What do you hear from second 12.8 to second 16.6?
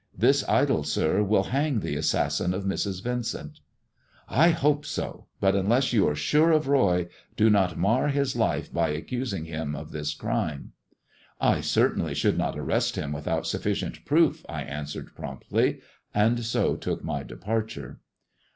him without sufficient proof," I answered promptly, and